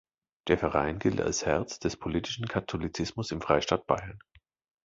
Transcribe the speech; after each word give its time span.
Der 0.47 0.57
Verein 0.57 0.97
gilt 0.97 1.21
als 1.21 1.45
Herz 1.45 1.77
des 1.77 1.95
politischen 1.95 2.47
Katholizismus 2.47 3.29
im 3.29 3.39
Freistaat 3.39 3.85
Bayern. 3.85 4.17